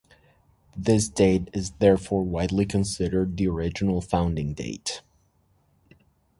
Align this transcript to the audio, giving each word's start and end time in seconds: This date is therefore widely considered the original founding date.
This 0.75 1.07
date 1.07 1.49
is 1.53 1.73
therefore 1.73 2.23
widely 2.23 2.65
considered 2.65 3.37
the 3.37 3.47
original 3.47 4.01
founding 4.01 4.55
date. 4.55 5.03